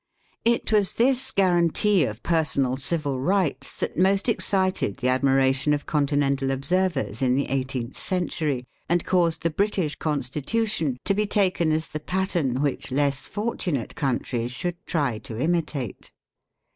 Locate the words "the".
4.97-5.09, 7.35-7.45, 9.43-9.51, 11.89-11.99